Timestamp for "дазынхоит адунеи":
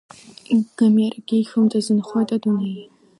1.71-2.85